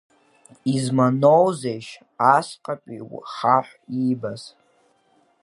Измааноузеишь 0.73 1.91
асҟатәи 2.35 2.99
хаҳә 3.33 3.73
иибаз? 3.97 4.41